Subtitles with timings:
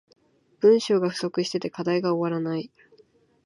[0.61, 2.71] 文章が不足してて課題が終わらない